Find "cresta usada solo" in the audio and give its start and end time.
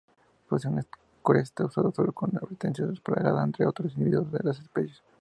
1.23-2.11